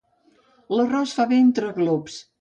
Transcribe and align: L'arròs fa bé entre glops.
L'arròs 0.77 1.13
fa 1.19 1.29
bé 1.35 1.41
entre 1.45 1.73
glops. 1.79 2.21